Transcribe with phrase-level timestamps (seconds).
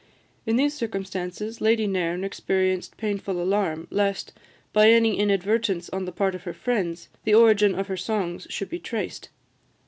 [0.47, 4.33] In these circumstances, Lady Nairn experienced painful alarm, lest,
[4.73, 8.69] by any inadvertence on the part of her friends, the origin of her songs should
[8.71, 9.29] be traced.